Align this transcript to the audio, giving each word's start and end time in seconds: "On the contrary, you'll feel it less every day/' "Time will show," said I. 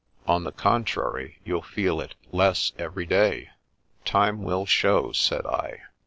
"On 0.35 0.45
the 0.45 0.51
contrary, 0.51 1.37
you'll 1.45 1.61
feel 1.61 2.01
it 2.01 2.15
less 2.31 2.71
every 2.79 3.05
day/' 3.05 3.49
"Time 4.03 4.41
will 4.41 4.65
show," 4.65 5.11
said 5.11 5.45
I. 5.45 5.81